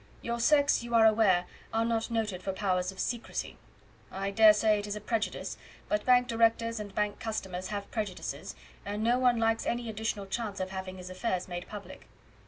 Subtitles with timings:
[0.23, 3.59] Your sex, you are aware, are not noted for powers of secrecy.
[4.11, 8.55] I dare say it is a prejudice; but bank directors and bank customers have prejudices,
[8.83, 12.07] and no one likes any additional chance of having his affairs made public."